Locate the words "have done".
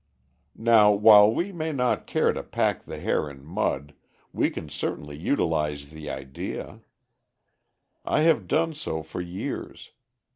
8.21-8.73